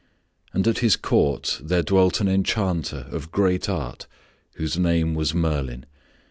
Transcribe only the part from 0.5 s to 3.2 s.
And at his court there dwelt an enchanter